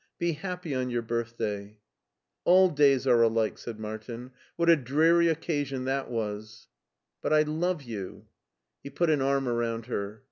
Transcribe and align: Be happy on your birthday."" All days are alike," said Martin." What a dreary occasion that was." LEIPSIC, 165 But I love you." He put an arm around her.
Be 0.17 0.31
happy 0.31 0.73
on 0.73 0.89
your 0.89 1.03
birthday."" 1.03 1.77
All 2.43 2.69
days 2.69 3.05
are 3.05 3.21
alike," 3.21 3.59
said 3.59 3.79
Martin." 3.79 4.31
What 4.55 4.67
a 4.67 4.75
dreary 4.75 5.27
occasion 5.27 5.85
that 5.85 6.09
was." 6.09 6.69
LEIPSIC, 7.21 7.21
165 7.21 7.21
But 7.21 7.33
I 7.55 7.67
love 7.67 7.83
you." 7.83 8.25
He 8.81 8.89
put 8.89 9.11
an 9.11 9.21
arm 9.21 9.47
around 9.47 9.85
her. 9.85 10.19